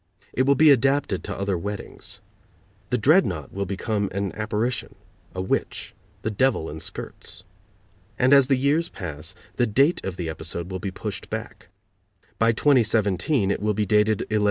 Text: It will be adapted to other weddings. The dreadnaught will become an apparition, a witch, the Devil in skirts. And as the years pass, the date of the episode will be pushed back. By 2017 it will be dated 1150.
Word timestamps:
It 0.33 0.47
will 0.47 0.55
be 0.55 0.71
adapted 0.71 1.23
to 1.25 1.37
other 1.39 1.55
weddings. 1.55 2.21
The 2.89 2.97
dreadnaught 2.97 3.51
will 3.53 3.67
become 3.67 4.09
an 4.15 4.31
apparition, 4.33 4.95
a 5.35 5.43
witch, 5.43 5.93
the 6.23 6.31
Devil 6.31 6.71
in 6.71 6.79
skirts. 6.79 7.43
And 8.17 8.33
as 8.33 8.47
the 8.47 8.55
years 8.55 8.89
pass, 8.89 9.35
the 9.57 9.67
date 9.67 10.03
of 10.03 10.17
the 10.17 10.27
episode 10.27 10.71
will 10.71 10.79
be 10.79 10.89
pushed 10.89 11.29
back. 11.29 11.67
By 12.39 12.51
2017 12.51 13.51
it 13.51 13.61
will 13.61 13.75
be 13.75 13.85
dated 13.85 14.21
1150. 14.21 14.39